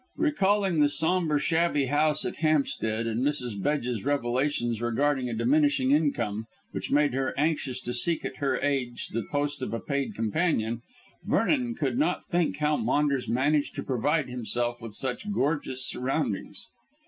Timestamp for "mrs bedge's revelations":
3.23-4.81